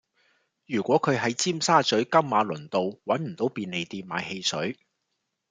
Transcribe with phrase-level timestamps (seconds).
[0.65, 4.79] 如果佢喺尖沙咀金馬倫道搵唔到便利店買汽水